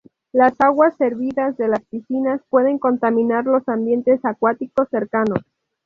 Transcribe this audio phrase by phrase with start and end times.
[0.31, 5.37] Las aguas servidas de las piscinas pueden contaminar los ambientes acuáticos cercanos.